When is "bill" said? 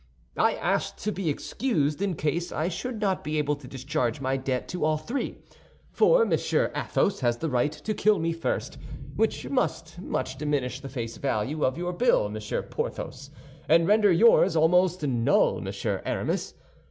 11.93-12.29